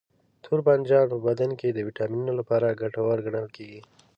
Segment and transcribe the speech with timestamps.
[0.43, 3.81] توربانجان په بدن کې د ویټامینونو لپاره ګټور ګڼل کېږي.